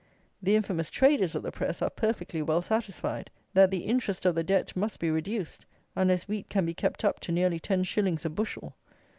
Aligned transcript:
The 0.41 0.55
infamous 0.55 0.89
traders 0.89 1.35
of 1.35 1.43
the 1.43 1.51
press 1.51 1.79
are 1.79 1.91
perfectly 1.91 2.41
well 2.41 2.63
satisfied, 2.63 3.29
that 3.53 3.69
the 3.69 3.83
interest 3.83 4.25
of 4.25 4.33
the 4.33 4.43
Debt 4.43 4.75
must 4.75 4.99
be 4.99 5.11
reduced, 5.11 5.63
unless 5.95 6.27
wheat 6.27 6.49
can 6.49 6.65
be 6.65 6.73
kept 6.73 7.05
up 7.05 7.19
to 7.19 7.31
nearly 7.31 7.59
ten 7.59 7.83
shillings 7.83 8.25
a 8.25 8.31
bushel. 8.31 8.73